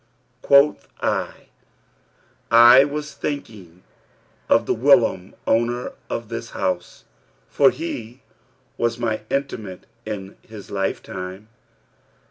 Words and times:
Quoth 0.41 0.87
I, 1.01 1.49
'I 2.49 2.85
was 2.85 3.13
thinking 3.13 3.83
of 4.49 4.65
the 4.65 4.73
whilom 4.73 5.35
owner 5.45 5.91
of 6.09 6.29
this 6.29 6.49
house, 6.57 7.03
for 7.47 7.69
he 7.69 8.23
was 8.79 8.97
my 8.97 9.21
intimate 9.29 9.85
in 10.03 10.37
his 10.41 10.71
lifetime.' 10.71 11.49